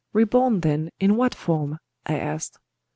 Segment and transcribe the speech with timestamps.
[0.13, 2.57] "Reborn, then, in what form?" I asked.